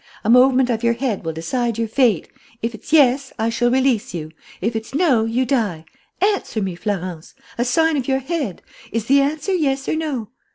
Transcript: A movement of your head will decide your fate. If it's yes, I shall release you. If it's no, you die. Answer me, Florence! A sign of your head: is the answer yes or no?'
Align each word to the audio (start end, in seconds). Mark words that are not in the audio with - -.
A 0.23 0.31
movement 0.31 0.71
of 0.71 0.81
your 0.81 0.95
head 0.95 1.23
will 1.23 1.31
decide 1.31 1.77
your 1.77 1.87
fate. 1.87 2.27
If 2.63 2.73
it's 2.73 2.91
yes, 2.91 3.31
I 3.37 3.49
shall 3.51 3.69
release 3.69 4.15
you. 4.15 4.31
If 4.59 4.75
it's 4.75 4.95
no, 4.95 5.25
you 5.25 5.45
die. 5.45 5.85
Answer 6.19 6.59
me, 6.59 6.73
Florence! 6.73 7.35
A 7.59 7.63
sign 7.65 7.95
of 7.97 8.07
your 8.07 8.17
head: 8.17 8.63
is 8.91 9.05
the 9.05 9.21
answer 9.21 9.53
yes 9.53 9.87
or 9.87 9.95
no?' 9.95 10.29